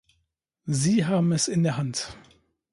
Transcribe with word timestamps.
Sie 0.65 1.05
haben 1.05 1.31
es 1.31 1.47
in 1.47 1.61
der 1.61 1.77
Hand. 1.77 2.17